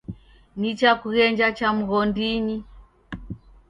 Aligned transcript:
Nichakughenja 0.59 1.47
cha 1.57 1.69
mghondinyi. 1.77 2.57